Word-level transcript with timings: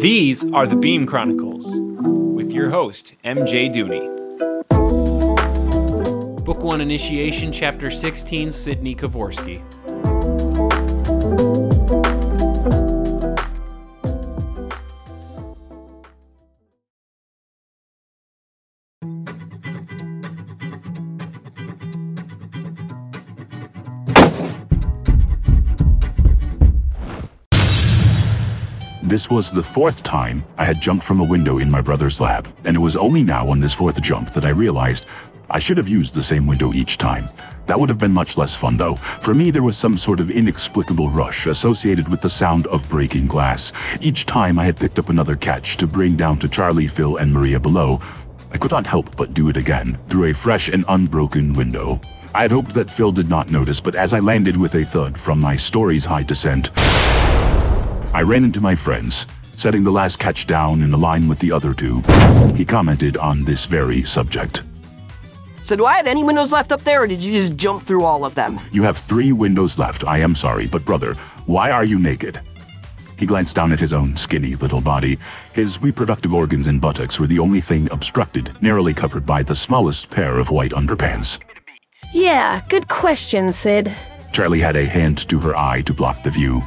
These 0.00 0.50
are 0.52 0.66
the 0.66 0.76
Beam 0.76 1.06
Chronicles 1.06 1.66
with 2.34 2.52
your 2.52 2.70
host, 2.70 3.14
MJ 3.24 3.68
Dooney. 3.70 4.06
Book 6.44 6.60
1 6.60 6.80
Initiation, 6.80 7.52
Chapter 7.52 7.90
16, 7.90 8.48
Cidney 8.48 8.96
Kovorski. 8.96 9.62
This 29.08 29.30
was 29.30 29.50
the 29.50 29.62
fourth 29.62 30.02
time 30.02 30.44
I 30.58 30.66
had 30.66 30.82
jumped 30.82 31.02
from 31.02 31.18
a 31.18 31.24
window 31.24 31.56
in 31.56 31.70
my 31.70 31.80
brother's 31.80 32.20
lab, 32.20 32.46
and 32.64 32.76
it 32.76 32.80
was 32.80 32.94
only 32.94 33.22
now 33.22 33.48
on 33.48 33.58
this 33.58 33.72
fourth 33.72 34.02
jump 34.02 34.34
that 34.34 34.44
I 34.44 34.50
realized 34.50 35.06
I 35.48 35.58
should 35.58 35.78
have 35.78 35.88
used 35.88 36.12
the 36.12 36.22
same 36.22 36.46
window 36.46 36.74
each 36.74 36.98
time. 36.98 37.30
That 37.64 37.80
would 37.80 37.88
have 37.88 37.98
been 37.98 38.12
much 38.12 38.36
less 38.36 38.54
fun 38.54 38.76
though. 38.76 38.96
For 38.96 39.34
me, 39.34 39.50
there 39.50 39.62
was 39.62 39.78
some 39.78 39.96
sort 39.96 40.20
of 40.20 40.30
inexplicable 40.30 41.08
rush 41.08 41.46
associated 41.46 42.10
with 42.10 42.20
the 42.20 42.28
sound 42.28 42.66
of 42.66 42.86
breaking 42.90 43.28
glass. 43.28 43.72
Each 44.02 44.26
time 44.26 44.58
I 44.58 44.64
had 44.64 44.76
picked 44.76 44.98
up 44.98 45.08
another 45.08 45.36
catch 45.36 45.78
to 45.78 45.86
bring 45.86 46.14
down 46.14 46.38
to 46.40 46.48
Charlie, 46.48 46.86
Phil, 46.86 47.16
and 47.16 47.32
Maria 47.32 47.58
below, 47.58 48.02
I 48.52 48.58
could 48.58 48.72
not 48.72 48.86
help 48.86 49.16
but 49.16 49.32
do 49.32 49.48
it 49.48 49.56
again, 49.56 49.98
through 50.10 50.24
a 50.24 50.34
fresh 50.34 50.68
and 50.68 50.84
unbroken 50.86 51.54
window. 51.54 51.98
I 52.34 52.42
had 52.42 52.52
hoped 52.52 52.74
that 52.74 52.90
Phil 52.90 53.12
did 53.12 53.30
not 53.30 53.50
notice, 53.50 53.80
but 53.80 53.94
as 53.94 54.12
I 54.12 54.20
landed 54.20 54.58
with 54.58 54.74
a 54.74 54.84
thud 54.84 55.18
from 55.18 55.40
my 55.40 55.56
story's 55.56 56.04
high 56.04 56.24
descent, 56.24 56.72
I 58.18 58.22
ran 58.22 58.42
into 58.42 58.60
my 58.60 58.74
friends, 58.74 59.28
setting 59.52 59.84
the 59.84 59.92
last 59.92 60.18
catch 60.18 60.48
down 60.48 60.82
in 60.82 60.92
a 60.92 60.96
line 60.96 61.28
with 61.28 61.38
the 61.38 61.52
other 61.52 61.72
two. 61.72 62.02
He 62.56 62.64
commented 62.64 63.16
on 63.16 63.44
this 63.44 63.64
very 63.64 64.02
subject. 64.02 64.64
So 65.60 65.76
do 65.76 65.86
I 65.86 65.94
have 65.94 66.08
any 66.08 66.24
windows 66.24 66.50
left 66.50 66.72
up 66.72 66.82
there, 66.82 67.04
or 67.04 67.06
did 67.06 67.22
you 67.22 67.32
just 67.32 67.56
jump 67.56 67.84
through 67.84 68.02
all 68.02 68.24
of 68.24 68.34
them? 68.34 68.58
You 68.72 68.82
have 68.82 68.98
three 68.98 69.30
windows 69.30 69.78
left. 69.78 70.02
I 70.02 70.18
am 70.18 70.34
sorry, 70.34 70.66
but 70.66 70.84
brother, 70.84 71.14
why 71.46 71.70
are 71.70 71.84
you 71.84 72.00
naked? 72.00 72.40
He 73.16 73.24
glanced 73.24 73.54
down 73.54 73.70
at 73.70 73.78
his 73.78 73.92
own 73.92 74.16
skinny 74.16 74.56
little 74.56 74.80
body. 74.80 75.16
His 75.52 75.80
reproductive 75.80 76.34
organs 76.34 76.66
and 76.66 76.80
buttocks 76.80 77.20
were 77.20 77.28
the 77.28 77.38
only 77.38 77.60
thing 77.60 77.88
obstructed, 77.92 78.50
narrowly 78.60 78.94
covered 78.94 79.24
by 79.24 79.44
the 79.44 79.54
smallest 79.54 80.10
pair 80.10 80.40
of 80.40 80.50
white 80.50 80.72
underpants. 80.72 81.38
Yeah, 82.12 82.62
good 82.68 82.88
question, 82.88 83.52
Sid. 83.52 83.94
Charlie 84.32 84.58
had 84.58 84.74
a 84.74 84.86
hand 84.86 85.18
to 85.28 85.38
her 85.38 85.56
eye 85.56 85.82
to 85.82 85.94
block 85.94 86.24
the 86.24 86.30
view. 86.30 86.64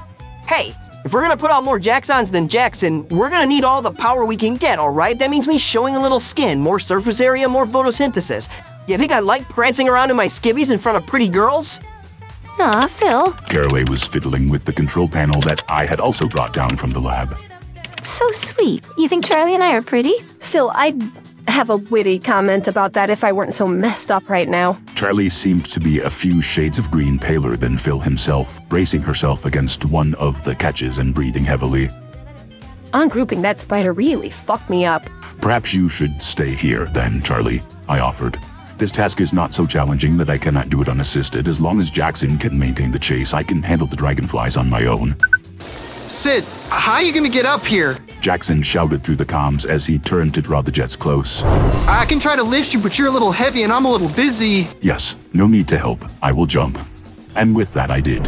Hey, 0.48 0.76
if 1.04 1.14
we're 1.14 1.22
gonna 1.22 1.38
put 1.38 1.52
out 1.52 1.64
more 1.64 1.80
Jacksons 1.80 2.32
than 2.32 2.48
Jackson, 2.48 3.08
we're 3.10 3.30
gonna 3.30 3.46
need 3.46 3.64
all 3.64 3.82
the 3.82 3.92
power 3.92 4.26
we 4.26 4.38
can 4.38 4.56
get, 4.56 4.80
alright? 4.80 5.18
That 5.18 5.30
means 5.30 5.48
me 5.48 5.58
showing 5.58 5.96
a 5.96 6.00
little 6.00 6.20
skin, 6.20 6.60
more 6.60 6.80
surface 6.80 7.20
area, 7.20 7.48
more 7.50 7.66
photosynthesis. 7.66 8.50
You 8.88 8.98
think 8.98 9.12
I 9.12 9.20
like 9.20 9.48
prancing 9.50 9.88
around 9.90 10.10
in 10.10 10.16
my 10.16 10.28
skivvies 10.28 10.72
in 10.72 10.78
front 10.78 10.98
of 10.98 11.08
pretty 11.08 11.30
girls? 11.30 11.80
Aw, 12.60 12.88
Phil. 12.88 13.32
Caraway 13.50 13.84
was 13.86 14.04
fiddling 14.04 14.50
with 14.50 14.66
the 14.66 14.74
control 14.74 15.08
panel 15.08 15.42
that 15.42 15.64
I 15.70 15.86
had 15.86 16.00
also 16.00 16.28
brought 16.28 16.54
down 16.54 16.78
from 16.78 16.92
the 16.92 17.00
lab. 17.00 17.36
So 18.04 18.30
sweet. 18.32 18.84
You 18.98 19.08
think 19.08 19.26
Charlie 19.26 19.56
and 19.56 19.64
I 19.64 19.74
are 19.74 19.82
pretty? 19.82 20.14
Phil, 20.40 20.72
I'd 20.76 21.00
have 21.48 21.70
a 21.70 21.78
witty 21.78 22.20
comment 22.20 22.68
about 22.68 22.94
that 22.94 23.10
if 23.10 23.24
I 23.24 23.32
weren't 23.32 23.54
so 23.54 23.68
messed 23.68 24.12
up 24.12 24.30
right 24.30 24.48
now. 24.48 24.80
Charlie 24.96 25.30
seemed 25.30 25.66
to 25.66 25.80
be 25.80 26.00
a 26.00 26.10
few 26.10 26.42
shades 26.42 26.78
of 26.78 26.92
green 26.92 27.18
paler 27.20 27.56
than 27.58 27.78
Phil 27.78 28.00
himself, 28.00 28.60
bracing 28.70 29.02
herself 29.02 29.46
against 29.46 29.86
one 29.86 30.14
of 30.16 30.44
the 30.44 30.56
catches 30.56 30.98
and 30.98 31.14
breathing 31.14 31.44
heavily. 31.44 31.90
Ungrouping 32.94 33.42
that 33.42 33.60
spider 33.60 33.94
really 33.94 34.30
fucked 34.30 34.70
me 34.70 34.86
up. 34.86 35.10
Perhaps 35.40 35.74
you 35.74 35.90
should 35.90 36.22
stay 36.22 36.54
here, 36.54 36.86
then, 36.86 37.22
Charlie, 37.22 37.62
I 37.88 38.00
offered. 38.00 38.38
This 38.78 38.92
task 38.92 39.22
is 39.22 39.32
not 39.32 39.54
so 39.54 39.66
challenging 39.66 40.18
that 40.18 40.30
I 40.30 40.38
cannot 40.38 40.70
do 40.70 40.82
it 40.82 40.90
unassisted. 40.90 41.48
As 41.48 41.62
long 41.62 41.80
as 41.80 41.90
Jackson 41.90 42.38
can 42.38 42.58
maintain 42.58 42.92
the 42.92 43.00
chase, 43.00 43.34
I 43.34 43.44
can 43.44 43.62
handle 43.62 43.88
the 43.88 43.96
dragonflies 43.96 44.58
on 44.58 44.70
my 44.70 44.86
own. 44.86 45.16
Sid, 46.08 46.44
how 46.70 46.96
are 46.96 47.04
you 47.04 47.14
gonna 47.14 47.30
get 47.30 47.46
up 47.46 47.64
here? 47.64 47.98
Jackson 48.22 48.62
shouted 48.62 49.04
through 49.04 49.16
the 49.16 49.26
comms 49.26 49.66
as 49.66 49.86
he 49.86 49.98
turned 49.98 50.34
to 50.36 50.42
draw 50.42 50.62
the 50.62 50.72
jets 50.72 50.96
close. 50.96 51.44
I 51.44 52.06
can 52.08 52.20
try 52.20 52.36
to 52.36 52.44
lift 52.44 52.74
you, 52.74 52.80
but 52.80 52.98
you're 52.98 53.08
a 53.08 53.12
little 53.12 53.32
heavy 53.32 53.64
and 53.64 53.74
I'm 53.74 53.86
a 53.86 53.92
little 53.92 54.10
busy. 54.10 54.68
Yes, 54.80 55.18
no 55.34 55.48
need 55.48 55.68
to 55.70 55.78
help. 55.78 56.06
I 56.22 56.32
will 56.32 56.46
jump. 56.46 56.78
And 57.36 57.56
with 57.56 57.74
that, 57.74 57.90
I 57.90 58.00
did. 58.00 58.28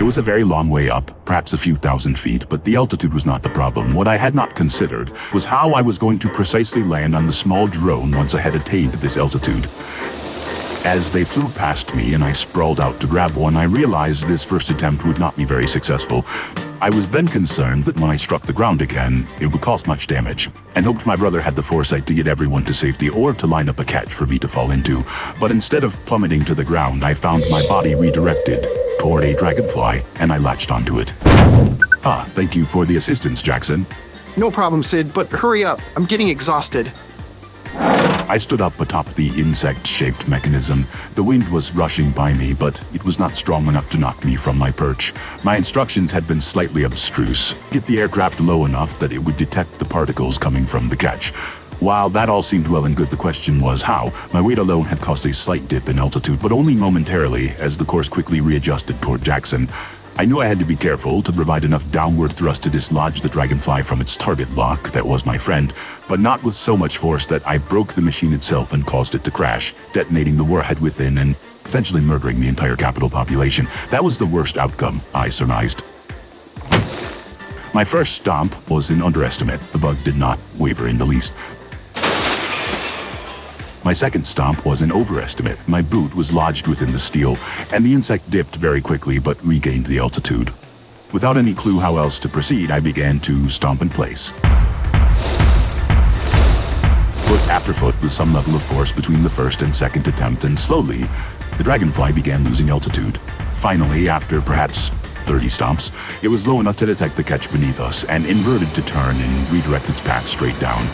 It 0.00 0.02
was 0.02 0.18
a 0.18 0.22
very 0.22 0.44
long 0.44 0.68
way 0.68 0.88
up, 0.88 1.24
perhaps 1.26 1.52
a 1.52 1.58
few 1.58 1.76
thousand 1.76 2.18
feet, 2.18 2.48
but 2.48 2.64
the 2.64 2.74
altitude 2.74 3.14
was 3.14 3.26
not 3.26 3.42
the 3.42 3.50
problem. 3.50 3.94
What 3.94 4.08
I 4.08 4.16
had 4.16 4.34
not 4.34 4.54
considered 4.54 5.12
was 5.32 5.44
how 5.44 5.72
I 5.72 5.82
was 5.82 5.98
going 5.98 6.18
to 6.20 6.28
precisely 6.28 6.82
land 6.82 7.14
on 7.14 7.26
the 7.26 7.32
small 7.32 7.66
drone 7.66 8.10
once 8.12 8.34
I 8.34 8.40
had 8.40 8.54
attained 8.54 8.94
this 8.94 9.16
altitude. 9.16 9.66
As 10.86 11.10
they 11.10 11.24
flew 11.24 11.48
past 11.50 11.94
me 11.94 12.14
and 12.14 12.24
I 12.24 12.32
sprawled 12.32 12.80
out 12.80 12.98
to 13.02 13.06
grab 13.06 13.32
one, 13.36 13.56
I 13.56 13.64
realized 13.64 14.26
this 14.26 14.42
first 14.42 14.70
attempt 14.70 15.04
would 15.04 15.18
not 15.18 15.36
be 15.36 15.44
very 15.44 15.66
successful. 15.66 16.24
I 16.82 16.88
was 16.88 17.10
then 17.10 17.28
concerned 17.28 17.84
that 17.84 18.00
when 18.00 18.10
I 18.10 18.16
struck 18.16 18.42
the 18.42 18.54
ground 18.54 18.80
again, 18.80 19.28
it 19.38 19.46
would 19.46 19.60
cause 19.60 19.86
much 19.86 20.06
damage, 20.06 20.48
and 20.74 20.86
hoped 20.86 21.04
my 21.04 21.14
brother 21.14 21.38
had 21.38 21.54
the 21.54 21.62
foresight 21.62 22.06
to 22.06 22.14
get 22.14 22.26
everyone 22.26 22.64
to 22.64 22.72
safety 22.72 23.10
or 23.10 23.34
to 23.34 23.46
line 23.46 23.68
up 23.68 23.80
a 23.80 23.84
catch 23.84 24.14
for 24.14 24.24
me 24.24 24.38
to 24.38 24.48
fall 24.48 24.70
into. 24.70 25.04
But 25.38 25.50
instead 25.50 25.84
of 25.84 26.02
plummeting 26.06 26.42
to 26.46 26.54
the 26.54 26.64
ground, 26.64 27.04
I 27.04 27.12
found 27.12 27.44
my 27.50 27.62
body 27.68 27.94
redirected 27.94 28.66
toward 28.98 29.24
a 29.24 29.34
dragonfly, 29.34 30.02
and 30.20 30.32
I 30.32 30.38
latched 30.38 30.70
onto 30.70 31.00
it. 31.00 31.12
Ah, 32.02 32.26
thank 32.30 32.56
you 32.56 32.64
for 32.64 32.86
the 32.86 32.96
assistance, 32.96 33.42
Jackson. 33.42 33.84
No 34.38 34.50
problem, 34.50 34.82
Sid, 34.82 35.12
but 35.12 35.28
hurry 35.28 35.64
up. 35.64 35.80
I'm 35.96 36.06
getting 36.06 36.30
exhausted. 36.30 36.90
I 38.30 38.38
stood 38.38 38.60
up 38.60 38.80
atop 38.80 39.06
the 39.14 39.28
insect 39.30 39.84
shaped 39.84 40.28
mechanism. 40.28 40.86
The 41.16 41.22
wind 41.24 41.48
was 41.48 41.74
rushing 41.74 42.12
by 42.12 42.32
me, 42.32 42.54
but 42.54 42.80
it 42.94 43.04
was 43.04 43.18
not 43.18 43.36
strong 43.36 43.66
enough 43.66 43.90
to 43.90 43.98
knock 43.98 44.24
me 44.24 44.36
from 44.36 44.56
my 44.56 44.70
perch. 44.70 45.12
My 45.42 45.56
instructions 45.56 46.12
had 46.12 46.28
been 46.28 46.40
slightly 46.40 46.84
abstruse 46.84 47.56
get 47.72 47.84
the 47.86 47.98
aircraft 47.98 48.38
low 48.38 48.66
enough 48.66 49.00
that 49.00 49.12
it 49.12 49.18
would 49.18 49.36
detect 49.36 49.80
the 49.80 49.84
particles 49.84 50.38
coming 50.38 50.64
from 50.64 50.88
the 50.88 50.96
catch. 50.96 51.32
While 51.80 52.08
that 52.10 52.28
all 52.28 52.42
seemed 52.42 52.68
well 52.68 52.84
and 52.84 52.94
good, 52.94 53.10
the 53.10 53.16
question 53.16 53.60
was 53.60 53.82
how. 53.82 54.12
My 54.32 54.40
weight 54.40 54.58
alone 54.58 54.84
had 54.84 55.00
caused 55.00 55.26
a 55.26 55.32
slight 55.32 55.66
dip 55.66 55.88
in 55.88 55.98
altitude, 55.98 56.40
but 56.40 56.52
only 56.52 56.76
momentarily, 56.76 57.48
as 57.58 57.76
the 57.76 57.84
course 57.84 58.08
quickly 58.08 58.40
readjusted 58.40 59.02
toward 59.02 59.24
Jackson. 59.24 59.68
I 60.16 60.24
knew 60.24 60.40
I 60.40 60.46
had 60.46 60.58
to 60.58 60.64
be 60.64 60.76
careful 60.76 61.22
to 61.22 61.32
provide 61.32 61.64
enough 61.64 61.90
downward 61.90 62.32
thrust 62.32 62.62
to 62.64 62.70
dislodge 62.70 63.20
the 63.20 63.28
dragonfly 63.28 63.82
from 63.82 64.00
its 64.00 64.16
target 64.16 64.50
lock, 64.54 64.90
that 64.90 65.06
was 65.06 65.24
my 65.24 65.38
friend, 65.38 65.72
but 66.08 66.20
not 66.20 66.42
with 66.42 66.54
so 66.54 66.76
much 66.76 66.98
force 66.98 67.24
that 67.26 67.46
I 67.46 67.58
broke 67.58 67.94
the 67.94 68.02
machine 68.02 68.32
itself 68.32 68.72
and 68.72 68.86
caused 68.86 69.14
it 69.14 69.24
to 69.24 69.30
crash, 69.30 69.74
detonating 69.92 70.36
the 70.36 70.44
warhead 70.44 70.78
within 70.80 71.18
and 71.18 71.36
potentially 71.64 72.00
murdering 72.00 72.40
the 72.40 72.48
entire 72.48 72.76
capital 72.76 73.08
population. 73.08 73.66
That 73.90 74.04
was 74.04 74.18
the 74.18 74.26
worst 74.26 74.58
outcome, 74.58 75.00
I 75.14 75.28
surmised. 75.28 75.82
My 77.72 77.84
first 77.84 78.14
stomp 78.14 78.68
was 78.68 78.90
an 78.90 79.00
underestimate. 79.00 79.60
The 79.72 79.78
bug 79.78 79.96
did 80.02 80.16
not 80.16 80.38
waver 80.58 80.88
in 80.88 80.98
the 80.98 81.04
least. 81.04 81.32
My 83.82 83.94
second 83.94 84.26
stomp 84.26 84.66
was 84.66 84.82
an 84.82 84.92
overestimate. 84.92 85.58
My 85.66 85.80
boot 85.80 86.14
was 86.14 86.32
lodged 86.32 86.68
within 86.68 86.92
the 86.92 86.98
steel, 86.98 87.38
and 87.72 87.82
the 87.84 87.94
insect 87.94 88.30
dipped 88.30 88.56
very 88.56 88.82
quickly 88.82 89.18
but 89.18 89.42
regained 89.42 89.86
the 89.86 89.98
altitude. 89.98 90.52
Without 91.14 91.38
any 91.38 91.54
clue 91.54 91.80
how 91.80 91.96
else 91.96 92.20
to 92.20 92.28
proceed, 92.28 92.70
I 92.70 92.78
began 92.78 93.20
to 93.20 93.48
stomp 93.48 93.80
in 93.80 93.88
place. 93.88 94.32
Foot 97.26 97.48
after 97.48 97.72
foot 97.72 98.00
with 98.02 98.12
some 98.12 98.34
level 98.34 98.54
of 98.54 98.62
force 98.62 98.92
between 98.92 99.22
the 99.22 99.30
first 99.30 99.62
and 99.62 99.74
second 99.74 100.06
attempt, 100.08 100.44
and 100.44 100.58
slowly, 100.58 101.06
the 101.56 101.64
dragonfly 101.64 102.12
began 102.12 102.44
losing 102.44 102.68
altitude. 102.68 103.16
Finally, 103.56 104.10
after 104.10 104.42
perhaps 104.42 104.90
30 105.24 105.46
stomps, 105.46 106.22
it 106.22 106.28
was 106.28 106.46
low 106.46 106.60
enough 106.60 106.76
to 106.76 106.86
detect 106.86 107.16
the 107.16 107.24
catch 107.24 107.50
beneath 107.50 107.80
us 107.80 108.04
and 108.04 108.26
inverted 108.26 108.74
to 108.74 108.82
turn 108.82 109.16
and 109.16 109.50
redirect 109.50 109.88
its 109.88 110.00
path 110.00 110.26
straight 110.26 110.58
down. 110.60 110.86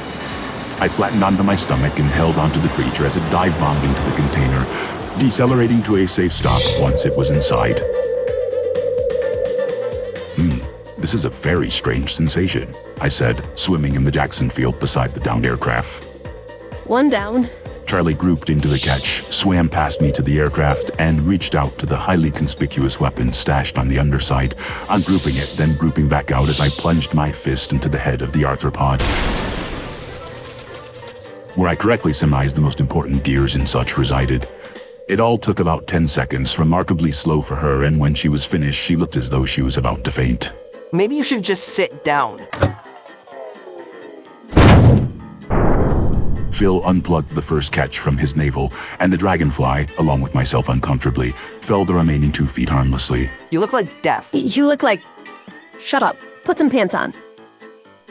I 0.78 0.88
flattened 0.88 1.24
onto 1.24 1.42
my 1.42 1.56
stomach 1.56 1.98
and 1.98 2.06
held 2.08 2.36
onto 2.36 2.60
the 2.60 2.68
creature 2.68 3.06
as 3.06 3.16
it 3.16 3.22
dive 3.30 3.58
bombed 3.58 3.82
into 3.82 4.02
the 4.02 4.14
container, 4.14 4.60
decelerating 5.18 5.82
to 5.84 5.96
a 5.96 6.06
safe 6.06 6.32
stop 6.32 6.60
once 6.78 7.06
it 7.06 7.16
was 7.16 7.30
inside. 7.30 7.80
Hmm, 10.36 10.58
this 11.00 11.14
is 11.14 11.24
a 11.24 11.30
very 11.30 11.70
strange 11.70 12.12
sensation, 12.12 12.74
I 13.00 13.08
said, 13.08 13.48
swimming 13.54 13.94
in 13.94 14.04
the 14.04 14.10
Jackson 14.10 14.50
field 14.50 14.78
beside 14.78 15.14
the 15.14 15.20
downed 15.20 15.46
aircraft. 15.46 16.04
One 16.84 17.08
down. 17.08 17.48
Charlie 17.86 18.14
grouped 18.14 18.50
into 18.50 18.68
the 18.68 18.78
catch, 18.78 19.22
swam 19.32 19.70
past 19.70 20.02
me 20.02 20.12
to 20.12 20.20
the 20.20 20.38
aircraft, 20.38 20.90
and 20.98 21.22
reached 21.22 21.54
out 21.54 21.78
to 21.78 21.86
the 21.86 21.96
highly 21.96 22.30
conspicuous 22.30 23.00
weapon 23.00 23.32
stashed 23.32 23.78
on 23.78 23.88
the 23.88 23.98
underside, 23.98 24.56
ungrouping 24.90 25.36
it, 25.36 25.54
then 25.56 25.74
grouping 25.78 26.06
back 26.06 26.32
out 26.32 26.50
as 26.50 26.60
I 26.60 26.68
plunged 26.68 27.14
my 27.14 27.32
fist 27.32 27.72
into 27.72 27.88
the 27.88 27.98
head 27.98 28.20
of 28.20 28.32
the 28.32 28.42
arthropod 28.42 29.00
where 31.56 31.68
I 31.68 31.74
correctly 31.74 32.12
surmised 32.12 32.56
the 32.56 32.60
most 32.60 32.80
important 32.80 33.24
gears 33.24 33.56
and 33.56 33.68
such 33.68 33.98
resided. 33.98 34.48
It 35.08 35.20
all 35.20 35.38
took 35.38 35.60
about 35.60 35.86
10 35.86 36.06
seconds, 36.06 36.58
remarkably 36.58 37.10
slow 37.10 37.40
for 37.40 37.54
her, 37.54 37.84
and 37.84 37.98
when 37.98 38.14
she 38.14 38.28
was 38.28 38.44
finished, 38.44 38.80
she 38.80 38.96
looked 38.96 39.16
as 39.16 39.30
though 39.30 39.44
she 39.44 39.62
was 39.62 39.76
about 39.76 40.04
to 40.04 40.10
faint. 40.10 40.52
Maybe 40.92 41.16
you 41.16 41.24
should 41.24 41.42
just 41.42 41.68
sit 41.70 42.04
down. 42.04 42.46
Phil 46.52 46.82
unplugged 46.86 47.34
the 47.34 47.42
first 47.42 47.70
catch 47.70 47.98
from 47.98 48.16
his 48.16 48.34
navel, 48.34 48.72
and 48.98 49.12
the 49.12 49.16
dragonfly, 49.16 49.86
along 49.98 50.22
with 50.22 50.34
myself 50.34 50.68
uncomfortably, 50.68 51.32
fell 51.60 51.84
the 51.84 51.94
remaining 51.94 52.32
two 52.32 52.46
feet 52.46 52.68
harmlessly. 52.68 53.30
You 53.50 53.60
look 53.60 53.72
like 53.72 54.02
death. 54.02 54.30
You 54.32 54.66
look 54.66 54.82
like. 54.82 55.02
Shut 55.78 56.02
up. 56.02 56.16
Put 56.44 56.58
some 56.58 56.70
pants 56.70 56.94
on. 56.94 57.12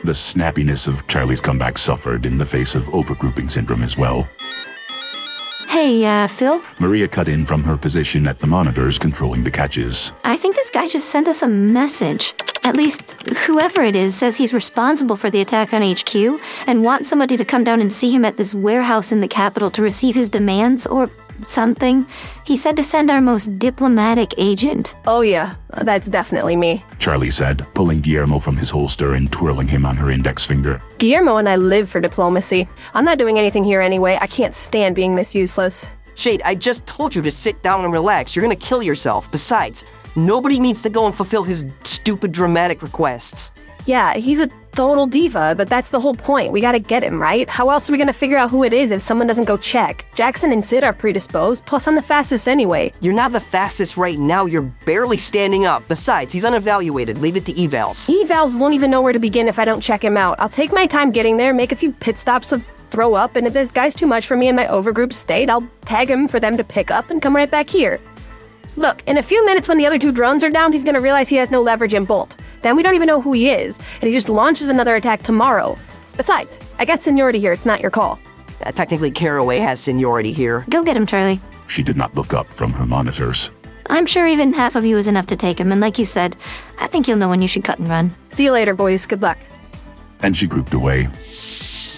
The 0.04 0.12
snappiness 0.12 0.88
of 0.88 1.08
Charlie's 1.08 1.42
comeback 1.42 1.78
suffered 1.78 2.26
in 2.26 2.38
the 2.38 2.46
face 2.46 2.76
of 2.76 2.84
overgrouping 2.86 3.50
syndrome 3.50 3.82
as 3.82 3.98
well. 3.98 4.28
Hey, 5.70 6.06
uh, 6.06 6.28
Phil? 6.28 6.62
Maria 6.80 7.08
cut 7.08 7.28
in 7.28 7.44
from 7.44 7.64
her 7.64 7.76
position 7.76 8.28
at 8.28 8.40
the 8.40 8.48
monitors 8.48 8.98
controlling 8.98 9.44
the 9.44 9.52
catches. 9.52 10.14
I 10.24 10.38
think 10.38 10.56
this 10.56 10.70
guy 10.70 10.88
just 10.88 11.10
sent 11.10 11.28
us 11.28 11.42
a 11.42 11.48
message. 11.48 12.34
At 12.64 12.76
least, 12.76 13.12
whoever 13.46 13.84
it 13.84 13.96
is 13.96 14.16
says 14.16 14.38
he's 14.38 14.54
responsible 14.54 15.16
for 15.16 15.30
the 15.30 15.42
attack 15.42 15.74
on 15.74 15.82
HQ 15.82 16.40
and 16.66 16.84
wants 16.84 17.10
somebody 17.10 17.36
to 17.38 17.46
come 17.46 17.64
down 17.64 17.82
and 17.82 17.92
see 17.92 18.10
him 18.10 18.26
at 18.26 18.38
this 18.38 18.56
warehouse 18.56 19.12
in 19.12 19.22
the 19.22 19.28
capital 19.28 19.70
to 19.72 19.82
receive 19.82 20.16
his 20.16 20.30
demands 20.30 20.88
or 20.88 21.10
something. 21.44 22.06
He 22.46 22.58
said 22.58 22.76
to 22.78 22.84
send 22.84 23.10
our 23.12 23.22
most 23.22 23.60
diplomatic 23.60 24.34
agent. 24.38 24.96
Oh, 25.06 25.22
yeah. 25.22 25.56
That's 25.82 26.10
definitely 26.10 26.56
me. 26.56 26.84
Charlie 27.00 27.32
said, 27.32 27.66
pulling 27.74 28.02
Guillermo 28.02 28.40
from 28.40 28.56
his 28.56 28.70
holster 28.70 29.14
and 29.14 29.32
twirling 29.32 29.68
him 29.68 29.86
on 29.86 29.98
her 29.98 30.10
index 30.10 30.46
finger. 30.46 30.82
Guillermo 30.98 31.38
and 31.38 31.50
I 31.50 31.56
live 31.56 31.90
for 31.90 32.00
diplomacy. 32.00 32.68
I'm 32.94 33.06
not 33.06 33.18
doing 33.18 33.38
anything 33.38 33.64
here 33.64 33.82
anyway. 33.82 34.18
I 34.22 34.28
can't 34.28 34.54
stand 34.54 34.96
being 34.96 35.16
this 35.16 35.36
useless. 35.36 35.90
Shade, 36.16 36.42
I 36.46 36.56
just 36.56 36.86
told 36.86 37.14
you 37.14 37.22
to 37.22 37.32
sit 37.32 37.62
down 37.62 37.84
and 37.84 37.92
relax. 37.92 38.36
You're 38.36 38.44
gonna 38.44 38.56
kill 38.56 38.82
yourself. 38.82 39.30
Besides, 39.32 39.84
nobody 40.16 40.60
needs 40.60 40.82
to 40.84 40.90
go 40.90 41.06
and 41.06 41.14
fulfill 41.14 41.44
his 41.44 41.66
stupid 41.84 42.32
dramatic 42.32 42.82
requests. 42.82 43.52
Yeah, 43.86 44.16
he's 44.16 44.40
a 44.40 44.50
total 44.76 45.08
diva, 45.08 45.56
but 45.58 45.70
that's 45.70 45.90
the 45.90 46.00
whole 46.00 46.14
point. 46.14 46.52
We 46.52 46.62
gotta 46.62 46.80
get 46.80 47.04
him, 47.04 47.22
right? 47.22 47.50
How 47.50 47.70
else 47.70 47.90
are 47.90 47.92
we 47.92 47.98
gonna 47.98 48.14
figure 48.14 48.38
out 48.38 48.50
who 48.50 48.64
it 48.64 48.74
is 48.74 48.92
if 48.92 49.02
someone 49.02 49.28
doesn't 49.28 49.46
go 49.46 49.58
check? 49.58 50.06
Jackson 50.16 50.52
and 50.52 50.64
Sid 50.64 50.84
are 50.84 50.94
predisposed, 50.94 51.66
plus 51.66 51.88
I'm 51.88 51.96
the 51.96 52.02
fastest 52.02 52.48
anyway. 52.48 52.94
You're 53.00 53.14
not 53.14 53.32
the 53.32 53.40
fastest 53.40 53.98
right 53.98 54.20
now. 54.20 54.46
You're 54.46 54.74
barely 54.86 55.18
standing 55.18 55.66
up. 55.66 55.88
Besides, 55.88 56.34
he's 56.34 56.44
unevaluated. 56.44 57.20
Leave 57.20 57.38
it 57.38 57.46
to 57.46 57.54
evals. 57.54 58.10
Evals 58.10 58.58
won't 58.58 58.74
even 58.74 58.92
know 58.92 59.02
where 59.02 59.14
to 59.14 59.20
begin 59.20 59.48
if 59.48 59.58
I 59.58 59.66
don't 59.66 59.82
check 59.82 60.04
him 60.04 60.18
out. 60.18 60.40
I'll 60.40 60.50
take 60.50 60.72
my 60.72 60.86
time 60.86 61.12
getting 61.12 61.38
there, 61.38 61.54
make 61.54 61.72
a 61.72 61.76
few 61.76 61.92
pit 61.92 62.20
stops 62.20 62.52
of 62.52 62.64
throw 62.92 63.14
up, 63.14 63.36
and 63.36 63.48
if 63.48 63.54
this 63.54 63.72
guy's 63.72 63.96
too 63.96 64.08
much 64.08 64.28
for 64.28 64.38
me 64.38 64.48
in 64.48 64.56
my 64.56 64.66
overgroup 64.68 65.12
state, 65.12 65.50
I'll 65.50 65.68
tag 65.86 66.10
him 66.10 66.28
for 66.28 66.40
them 66.40 66.56
to 66.58 66.64
pick 66.64 66.92
up 66.92 67.10
and 67.10 67.22
come 67.22 67.36
right 67.36 67.50
back 67.50 67.70
here. 67.70 68.00
Look, 68.78 69.04
in 69.08 69.18
a 69.18 69.24
few 69.24 69.46
minutes 69.46 69.68
when 69.68 69.78
the 69.78 69.86
other 69.86 69.98
two 69.98 70.12
drones 70.12 70.44
are 70.44 70.50
down, 70.50 70.74
he's 70.74 70.84
gonna 70.84 71.02
realize 71.02 71.30
he 71.30 71.38
has 71.38 71.52
no 71.52 71.62
leverage 71.62 71.94
in 71.94 72.06
Bolt. 72.06 72.38
Then 72.62 72.76
we 72.76 72.84
don't 72.84 72.96
even 72.96 73.08
know 73.08 73.22
who 73.22 73.34
he 73.34 73.50
is, 73.50 73.80
and 74.02 74.08
he 74.08 74.12
just 74.12 74.30
launches 74.30 74.68
another 74.68 74.96
attack 74.96 75.24
tomorrow. 75.24 75.78
Besides, 76.18 76.60
I 76.80 76.86
got 76.86 77.04
seniority 77.04 77.40
here, 77.40 77.52
it's 77.52 77.66
not 77.66 77.82
your 77.82 77.92
call. 77.92 78.20
Uh, 78.66 78.72
technically, 78.72 79.12
Caraway 79.12 79.60
has 79.60 79.80
seniority 79.80 80.32
here. 80.32 80.66
Go 80.70 80.84
get 80.84 80.96
him, 80.96 81.06
Charlie. 81.06 81.40
She 81.68 81.84
did 81.84 81.98
not 81.98 82.16
look 82.16 82.34
up 82.34 82.48
from 82.48 82.72
her 82.74 82.86
monitors. 82.86 83.52
I'm 83.88 84.06
sure 84.06 84.26
even 84.26 84.54
half 84.54 84.76
of 84.76 84.86
you 84.86 84.98
is 84.98 85.08
enough 85.08 85.28
to 85.28 85.36
take 85.36 85.60
him, 85.60 85.72
and 85.72 85.82
like 85.82 86.00
you 86.00 86.06
said, 86.06 86.36
I 86.80 86.88
think 86.88 87.08
you'll 87.08 87.18
know 87.18 87.30
when 87.30 87.42
you 87.42 87.48
should 87.48 87.64
cut 87.64 87.80
and 87.80 87.88
run. 87.88 88.16
See 88.30 88.46
you 88.46 88.52
later, 88.52 88.74
boys. 88.74 89.06
Good 89.06 89.22
luck. 89.22 89.38
And 90.22 90.36
she 90.36 90.48
grouped 90.48 90.74
away. 90.74 91.08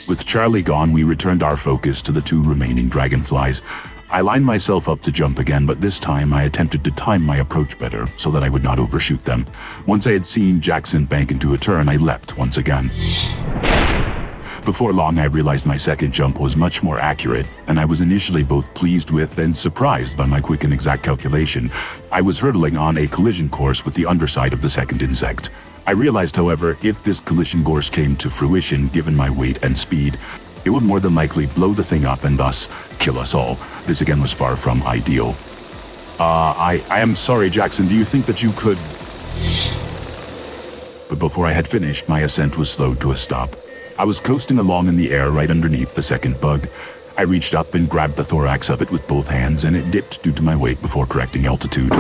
With 0.10 0.25
Charlie 0.25 0.62
gone, 0.62 0.92
we 0.92 1.03
returned 1.03 1.44
our 1.44 1.56
focus 1.57 2.01
to 2.03 2.12
the 2.12 2.21
two 2.21 2.44
remaining 2.44 2.89
dragonflies. 2.89 3.62
I 4.09 4.21
lined 4.21 4.45
myself 4.45 4.88
up 4.88 5.01
to 5.01 5.12
jump 5.12 5.38
again, 5.38 5.65
but 5.65 5.81
this 5.81 6.00
time 6.00 6.31
I 6.33 6.44
attempted 6.44 6.81
to 6.86 6.92
time 6.92 7.21
my 7.21 7.38
approach 7.38 7.77
better 7.77 8.07
so 8.15 8.31
that 8.31 8.42
I 8.42 8.48
would 8.48 8.63
not 8.63 8.80
overshoot 8.80 9.24
them. 9.25 9.45
Once 9.86 10.07
I 10.07 10.13
had 10.13 10.25
seen 10.25 10.62
Jackson 10.62 11.04
bank 11.04 11.30
into 11.30 11.54
a 11.54 11.57
turn, 11.57 11.89
I 11.89 11.98
leapt 11.98 12.38
once 12.38 12.57
again. 12.57 12.86
Before 14.63 14.94
long, 14.94 15.19
I 15.19 15.25
realized 15.25 15.65
my 15.65 15.75
second 15.75 16.13
jump 16.13 16.39
was 16.39 16.56
much 16.56 16.83
more 16.83 17.00
accurate, 17.00 17.48
and 17.68 17.77
I 17.77 17.83
was 17.86 18.00
initially 18.00 18.44
both 18.44 18.74
pleased 18.74 19.12
with 19.12 19.38
and 19.39 19.56
surprised 19.56 20.15
by 20.15 20.25
my 20.25 20.39
quick 20.39 20.63
and 20.63 20.74
exact 20.74 21.03
calculation. 21.03 21.69
I 22.10 22.21
was 22.21 22.39
hurtling 22.39 22.77
on 22.77 22.98
a 22.98 23.07
collision 23.07 23.50
course 23.50 23.83
with 23.83 23.94
the 23.94 24.06
underside 24.06 24.53
of 24.53 24.62
the 24.62 24.69
second 24.69 25.01
insect. 25.01 25.50
I 25.86 25.92
realized, 25.92 26.36
however, 26.38 26.77
if 26.81 27.03
this 27.03 27.19
collision 27.19 27.62
course 27.62 27.89
came 27.89 28.15
to 28.18 28.30
fruition, 28.30 28.88
given 28.88 29.15
my 29.15 29.30
weight 29.30 29.63
and 29.63 29.77
speed, 29.77 30.18
it 30.68 30.69
would 30.69 30.84
more 30.84 31.00
than 31.00 31.16
likely 31.16 31.48
blow 31.48 31.69
the 31.69 31.84
thing 31.84 32.06
up 32.06 32.25
and 32.25 32.38
thus 32.38 32.68
kill 33.00 33.18
us 33.18 33.34
all. 33.34 33.56
This 33.86 34.02
again 34.02 34.22
was 34.22 34.34
far 34.34 34.58
from 34.58 34.84
ideal. 34.84 35.34
Uh, 36.19 36.54
I, 36.58 36.84
I 36.90 37.00
am 37.00 37.16
sorry, 37.16 37.50
Jackson. 37.50 37.88
Do 37.88 37.96
you 37.96 38.04
think 38.04 38.25
that 38.25 38.44
you 38.44 38.52
could. 38.52 38.78
But 41.10 41.19
before 41.19 41.48
I 41.48 41.52
had 41.54 41.68
finished, 41.68 42.10
my 42.10 42.22
ascent 42.22 42.58
was 42.58 42.69
slowed 42.69 43.00
to 43.02 43.12
a 43.12 43.18
stop. 43.18 43.56
I 43.98 44.04
was 44.04 44.19
coasting 44.19 44.60
along 44.60 44.90
in 44.90 44.98
the 44.98 45.12
air 45.12 45.31
right 45.31 45.50
underneath 45.50 45.96
the 45.96 46.04
second 46.04 46.40
bug. 46.42 46.68
I 47.18 47.22
reached 47.22 47.56
up 47.56 47.74
and 47.74 47.90
grabbed 47.90 48.18
the 48.18 48.25
thorax 48.25 48.70
of 48.70 48.81
it 48.81 48.92
with 48.92 49.08
both 49.08 49.28
hands, 49.28 49.63
and 49.63 49.75
it 49.75 49.90
dipped 49.90 50.22
due 50.22 50.34
to 50.34 50.44
my 50.44 50.56
weight 50.56 50.81
before 50.81 51.06
correcting 51.06 51.46
altitude. 51.46 51.92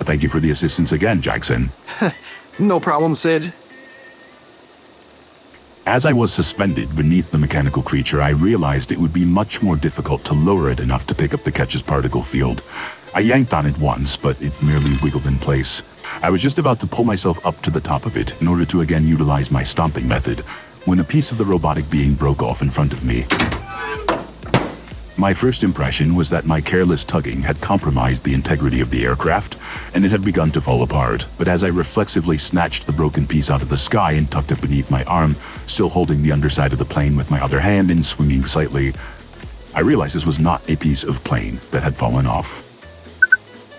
Thank 0.00 0.22
you 0.22 0.28
for 0.28 0.38
the 0.38 0.50
assistance 0.50 0.92
again, 0.92 1.20
Jackson. 1.20 1.72
No 2.58 2.78
problem, 2.78 3.14
Sid. 3.14 3.54
As 5.90 6.06
I 6.06 6.12
was 6.12 6.32
suspended 6.32 6.94
beneath 6.94 7.32
the 7.32 7.38
mechanical 7.38 7.82
creature, 7.82 8.22
I 8.22 8.28
realized 8.28 8.92
it 8.92 8.98
would 8.98 9.12
be 9.12 9.24
much 9.24 9.60
more 9.60 9.74
difficult 9.74 10.24
to 10.26 10.34
lower 10.34 10.70
it 10.70 10.78
enough 10.78 11.04
to 11.08 11.16
pick 11.16 11.34
up 11.34 11.42
the 11.42 11.50
catch's 11.50 11.82
particle 11.82 12.22
field. 12.22 12.62
I 13.12 13.18
yanked 13.18 13.52
on 13.52 13.66
it 13.66 13.76
once, 13.76 14.16
but 14.16 14.40
it 14.40 14.52
merely 14.62 14.92
wiggled 15.02 15.26
in 15.26 15.36
place. 15.36 15.82
I 16.22 16.30
was 16.30 16.40
just 16.40 16.60
about 16.60 16.78
to 16.82 16.86
pull 16.86 17.04
myself 17.04 17.44
up 17.44 17.60
to 17.62 17.72
the 17.72 17.80
top 17.80 18.06
of 18.06 18.16
it 18.16 18.40
in 18.40 18.46
order 18.46 18.64
to 18.66 18.82
again 18.82 19.04
utilize 19.04 19.50
my 19.50 19.64
stomping 19.64 20.06
method, 20.06 20.44
when 20.86 21.00
a 21.00 21.04
piece 21.04 21.32
of 21.32 21.38
the 21.38 21.44
robotic 21.44 21.90
being 21.90 22.14
broke 22.14 22.40
off 22.40 22.62
in 22.62 22.70
front 22.70 22.92
of 22.92 23.04
me. 23.04 23.24
My 25.20 25.34
first 25.34 25.64
impression 25.64 26.14
was 26.14 26.30
that 26.30 26.46
my 26.46 26.62
careless 26.62 27.04
tugging 27.04 27.42
had 27.42 27.60
compromised 27.60 28.24
the 28.24 28.32
integrity 28.32 28.80
of 28.80 28.88
the 28.88 29.04
aircraft, 29.04 29.58
and 29.92 30.02
it 30.02 30.10
had 30.10 30.24
begun 30.24 30.50
to 30.52 30.62
fall 30.62 30.82
apart. 30.82 31.26
But 31.36 31.46
as 31.46 31.62
I 31.62 31.68
reflexively 31.68 32.38
snatched 32.38 32.86
the 32.86 32.94
broken 32.94 33.26
piece 33.26 33.50
out 33.50 33.60
of 33.60 33.68
the 33.68 33.76
sky 33.76 34.12
and 34.12 34.30
tucked 34.30 34.50
it 34.50 34.62
beneath 34.62 34.90
my 34.90 35.04
arm, 35.04 35.36
still 35.66 35.90
holding 35.90 36.22
the 36.22 36.32
underside 36.32 36.72
of 36.72 36.78
the 36.78 36.86
plane 36.86 37.16
with 37.16 37.30
my 37.30 37.38
other 37.38 37.60
hand 37.60 37.90
and 37.90 38.02
swinging 38.02 38.46
slightly, 38.46 38.94
I 39.74 39.80
realized 39.80 40.14
this 40.14 40.24
was 40.24 40.40
not 40.40 40.66
a 40.70 40.76
piece 40.76 41.04
of 41.04 41.22
plane 41.22 41.60
that 41.70 41.82
had 41.82 41.94
fallen 41.94 42.26
off. 42.26 42.66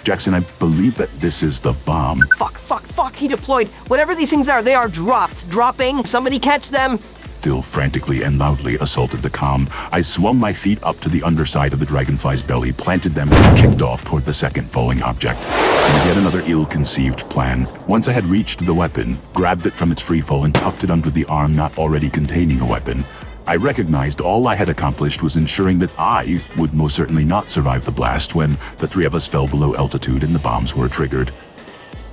Jackson, 0.04 0.36
I 0.36 0.42
believe 0.60 0.96
that 0.98 1.10
this 1.20 1.42
is 1.42 1.60
the 1.60 1.74
bomb. 1.74 2.22
Fuck, 2.38 2.60
fuck, 2.60 2.84
fuck, 2.84 3.16
he 3.16 3.28
deployed. 3.28 3.68
Whatever 3.88 4.14
these 4.14 4.30
things 4.30 4.48
are, 4.48 4.62
they 4.62 4.76
are 4.76 4.88
dropped. 4.88 5.50
Dropping. 5.50 6.06
Somebody 6.06 6.38
catch 6.38 6.70
them. 6.70 7.00
Phil 7.42 7.62
frantically 7.62 8.22
and 8.22 8.38
loudly 8.38 8.76
assaulted 8.76 9.22
the 9.22 9.30
comm. 9.30 9.68
I 9.92 10.02
swung 10.02 10.38
my 10.38 10.54
feet 10.54 10.82
up 10.84 11.00
to 11.00 11.10
the 11.10 11.24
underside 11.24 11.74
of 11.74 11.80
the 11.80 11.86
dragonfly's 11.86 12.44
belly, 12.44 12.72
planted 12.72 13.14
them, 13.14 13.30
and 13.32 13.58
kicked 13.58 13.82
off 13.82 14.04
toward 14.04 14.26
the 14.26 14.34
second 14.34 14.70
falling 14.70 15.02
object. 15.02 15.40
It 15.42 15.94
was 15.96 16.06
yet 16.06 16.18
another 16.18 16.44
ill-conceived 16.46 17.30
plan. 17.30 17.68
Once 17.88 18.08
I 18.08 18.12
had 18.12 18.26
reached 18.26 18.66
the 18.66 18.74
weapon, 18.74 19.20
grabbed 19.34 19.66
it 19.66 19.74
from 19.74 19.92
its 19.92 20.08
freefall, 20.08 20.46
and 20.46 20.54
tucked 20.54 20.84
it 20.84 20.92
under 20.92 21.10
the 21.10 21.26
arm 21.26 21.56
not 21.56 21.78
already 21.80 22.10
containing 22.10 22.62
a 22.62 22.66
weapon, 22.66 23.06
I 23.48 23.56
recognized 23.56 24.22
all 24.22 24.48
I 24.48 24.56
had 24.56 24.70
accomplished 24.70 25.24
was 25.24 25.36
ensuring 25.36 25.80
that 25.80 25.98
I 25.98 26.44
would 26.58 26.76
most 26.76 26.96
certainly 26.96 27.26
not 27.26 27.50
survive 27.50 27.84
the 27.84 27.92
blast 27.92 28.36
when 28.36 28.52
the 28.78 28.88
three 28.88 29.06
of 29.06 29.16
us 29.16 29.28
fell 29.28 29.48
below 29.48 29.76
altitude 29.76 30.24
and 30.24 30.34
the 30.36 30.40
bombs 30.40 30.76
were 30.76 30.88
triggered. 30.88 31.34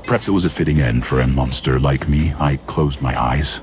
Perhaps 0.05 0.29
it 0.29 0.33
was 0.33 0.47
a 0.47 0.51
fitting 0.51 0.81
end 0.81 1.05
for 1.05 1.21
a 1.21 1.27
monster 1.27 1.79
like 1.79 2.09
me. 2.09 2.33
I 2.41 2.57
closed 2.67 3.03
my 3.03 3.21
eyes. 3.21 3.61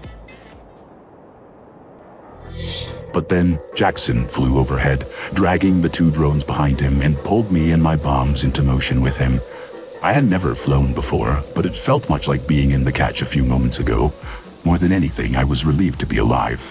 But 3.15 3.29
then 3.29 3.57
Jackson 3.73 4.27
flew 4.27 4.59
overhead, 4.59 5.07
dragging 5.33 5.81
the 5.81 5.87
two 5.87 6.11
drones 6.11 6.43
behind 6.43 6.81
him, 6.81 6.99
and 6.99 7.15
pulled 7.15 7.49
me 7.49 7.71
and 7.71 7.81
my 7.81 7.95
bombs 7.95 8.43
into 8.43 8.61
motion 8.61 8.99
with 8.99 9.15
him. 9.15 9.39
I 10.03 10.11
had 10.11 10.25
never 10.25 10.53
flown 10.53 10.93
before, 10.93 11.41
but 11.55 11.65
it 11.65 11.73
felt 11.73 12.09
much 12.09 12.27
like 12.27 12.45
being 12.45 12.71
in 12.71 12.83
the 12.83 12.91
catch 12.91 13.21
a 13.21 13.25
few 13.25 13.45
moments 13.45 13.79
ago. 13.79 14.13
More 14.65 14.77
than 14.77 14.91
anything, 14.91 15.37
I 15.37 15.45
was 15.45 15.63
relieved 15.63 16.01
to 16.01 16.05
be 16.05 16.17
alive. 16.17 16.61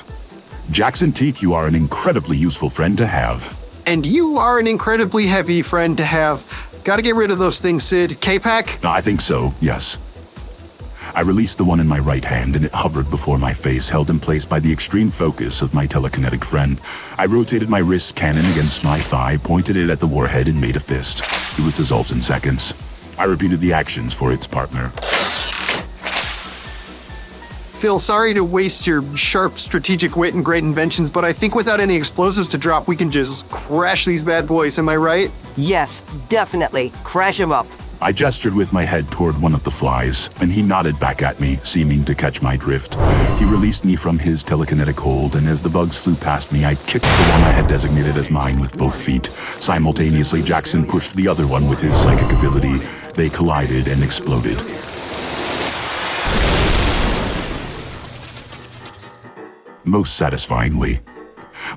Jackson 0.71 1.13
Teak, 1.13 1.41
you 1.41 1.55
are 1.55 1.67
an 1.67 1.75
incredibly 1.75 2.37
useful 2.37 2.69
friend 2.69 2.99
to 2.99 3.07
have. 3.07 3.59
And 3.87 4.05
you 4.05 4.37
are 4.37 4.59
an 4.59 4.67
incredibly 4.67 5.27
heavy 5.27 5.63
friend 5.63 5.97
to 5.97 6.05
have. 6.05 6.45
Gotta 6.85 7.01
get 7.01 7.15
rid 7.15 7.31
of 7.31 7.39
those 7.39 7.59
things, 7.59 7.85
Sid. 7.85 8.21
K-Pack? 8.21 8.85
I 8.85 9.01
think 9.01 9.23
so, 9.23 9.55
yes. 9.63 9.99
I 11.17 11.21
released 11.21 11.59
the 11.59 11.65
one 11.65 11.79
in 11.79 11.87
my 11.87 12.01
right 12.01 12.25
hand, 12.25 12.57
and 12.57 12.65
it 12.65 12.73
hovered 12.73 13.09
before 13.09 13.39
my 13.39 13.55
face, 13.55 13.89
held 13.89 14.11
in 14.11 14.19
place 14.19 14.45
by 14.45 14.59
the 14.59 14.73
extreme 14.73 15.11
focus 15.11 15.63
of 15.63 15.73
my 15.73 15.87
telekinetic 15.87 16.43
friend. 16.43 16.81
I 17.17 17.27
rotated 17.27 17.69
my 17.69 17.79
wrist 17.79 18.17
cannon 18.17 18.45
against 18.47 18.85
my 18.85 18.99
thigh, 18.99 19.37
pointed 19.37 19.77
it 19.77 19.91
at 19.91 20.01
the 20.01 20.09
warhead, 20.09 20.49
and 20.49 20.61
made 20.61 20.75
a 20.75 20.81
fist. 20.81 21.21
It 21.57 21.65
was 21.65 21.77
dissolved 21.77 22.11
in 22.11 22.21
seconds. 22.21 22.75
I 23.17 23.25
repeated 23.25 23.61
the 23.61 23.73
actions 23.73 24.13
for 24.13 24.33
its 24.33 24.49
partner. 24.49 24.89
Phil, 27.79 28.01
sorry 28.01 28.35
to 28.35 28.43
waste 28.43 28.85
your 28.85 29.03
sharp 29.17 29.59
strategic 29.59 30.17
wit 30.17 30.35
and 30.35 30.45
great 30.45 30.65
inventions, 30.65 31.11
but 31.11 31.25
I 31.25 31.33
think 31.33 31.55
without 31.55 31.79
any 31.79 31.95
explosives 31.95 32.49
to 32.49 32.59
drop, 32.59 32.89
we 32.89 32.97
can 32.97 33.11
just 33.13 33.49
crash 33.51 34.05
these 34.05 34.25
bad 34.25 34.49
boys, 34.49 34.81
am 34.81 34.89
I 34.89 34.97
right? 34.97 35.31
Yes, 35.57 36.01
definitely. 36.29 36.93
Crash 37.05 37.39
them 37.39 37.53
up. 37.53 37.69
I 38.01 38.13
gestured 38.13 38.55
with 38.55 38.73
my 38.73 38.83
head 38.83 39.11
toward 39.11 39.41
one 39.41 39.55
of 39.55 39.65
the 39.65 39.71
flies, 39.71 40.29
and 40.41 40.53
he 40.53 40.63
nodded 40.63 40.99
back 41.01 41.23
at 41.23 41.41
me, 41.41 41.59
seeming 41.63 42.05
to 42.05 42.15
catch 42.15 42.43
my 42.43 42.57
drift. 42.57 42.97
He 43.39 43.45
released 43.45 43.85
me 43.85 43.97
from 43.97 44.19
his 44.19 44.45
telekinetic 44.45 44.99
hold, 44.99 45.37
and 45.37 45.49
as 45.49 45.61
the 45.61 45.69
bugs 45.69 46.03
flew 46.03 46.15
past 46.15 46.53
me, 46.53 46.65
I 46.65 46.75
kicked 46.75 47.05
the 47.05 47.31
one 47.33 47.43
I 47.43 47.53
had 47.53 47.67
designated 47.67 48.17
as 48.17 48.31
mine 48.31 48.59
with 48.59 48.77
both 48.77 49.01
feet. 49.01 49.27
Simultaneously, 49.61 50.43
Jackson 50.43 50.87
pushed 50.87 51.15
the 51.15 51.29
other 51.29 51.47
one 51.47 51.69
with 51.69 51.81
his 51.81 51.97
psychic 51.97 52.31
ability. 52.37 52.79
They 53.15 53.29
collided 53.29 53.89
and 53.89 54.03
exploded. 54.03 54.59
Most 59.85 60.17
satisfyingly. 60.17 61.01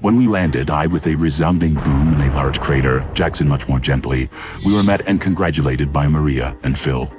When 0.01 0.17
we 0.17 0.27
landed, 0.27 0.69
I 0.69 0.87
with 0.87 1.07
a 1.07 1.15
resounding 1.15 1.73
boom 1.75 2.13
in 2.13 2.21
a 2.21 2.35
large 2.35 2.59
crater, 2.59 3.07
Jackson 3.13 3.47
much 3.47 3.67
more 3.67 3.79
gently, 3.79 4.29
we 4.65 4.73
were 4.75 4.83
met 4.83 5.07
and 5.07 5.19
congratulated 5.19 5.91
by 5.91 6.07
Maria 6.07 6.55
and 6.63 6.77
Phil. 6.77 7.11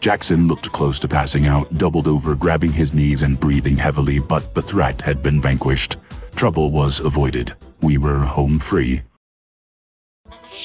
Jackson 0.00 0.48
looked 0.48 0.70
close 0.72 0.98
to 1.00 1.08
passing 1.08 1.46
out, 1.46 1.78
doubled 1.78 2.06
over, 2.06 2.34
grabbing 2.34 2.72
his 2.72 2.92
knees 2.92 3.22
and 3.22 3.40
breathing 3.40 3.76
heavily, 3.76 4.18
but 4.18 4.54
the 4.54 4.60
threat 4.60 5.00
had 5.00 5.22
been 5.22 5.40
vanquished. 5.40 5.96
Trouble 6.34 6.70
was 6.70 7.00
avoided. 7.00 7.54
We 7.80 7.96
were 7.98 8.18
home 8.18 8.58
free. 8.58 9.02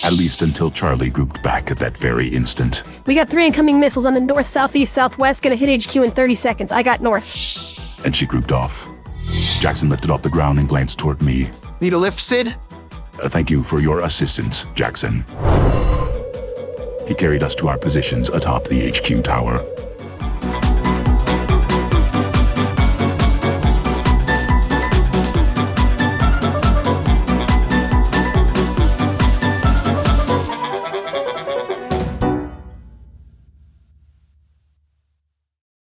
At 0.04 0.12
least 0.12 0.42
until 0.42 0.70
Charlie 0.70 1.10
grouped 1.10 1.42
back 1.42 1.72
at 1.72 1.78
that 1.80 1.98
very 1.98 2.28
instant. 2.28 2.84
We 3.06 3.16
got 3.16 3.30
three 3.30 3.46
incoming 3.46 3.80
missiles 3.80 4.06
on 4.06 4.14
the 4.14 4.22
north, 4.22 4.48
southeast, 4.48 4.94
southwest. 4.94 5.42
Gonna 5.42 5.56
hit 5.56 5.86
HQ 5.86 5.96
in 5.96 6.12
30 6.12 6.36
seconds. 6.36 6.72
I 6.72 6.84
got 6.84 7.02
north. 7.02 8.06
And 8.06 8.16
she 8.16 8.26
grouped 8.26 8.52
off. 8.52 8.88
Jackson 9.60 9.90
lifted 9.90 10.10
off 10.10 10.22
the 10.22 10.30
ground 10.30 10.58
and 10.60 10.68
glanced 10.70 10.98
toward 10.98 11.22
me. 11.22 11.50
Need 11.82 11.94
a 11.94 11.98
lift, 11.98 12.20
Sid? 12.20 12.56
Uh, 13.22 13.30
thank 13.30 13.50
you 13.50 13.62
for 13.62 13.80
your 13.80 14.02
assistance, 14.02 14.66
Jackson. 14.74 15.26
He 17.08 17.14
carried 17.14 17.44
us 17.44 17.56
to 17.56 17.68
our 17.68 17.78
positions 17.78 18.30
atop 18.30 18.66
the 18.66 18.90
HQ 18.90 19.24
tower. 19.24 19.60